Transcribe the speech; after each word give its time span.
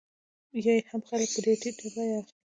یا 0.65 0.73
یې 0.77 0.83
هم 0.91 1.01
خلک 1.09 1.29
په 1.33 1.39
ډېره 1.45 1.59
ټیټه 1.61 1.87
بیه 1.93 2.15
اخلي 2.19 2.33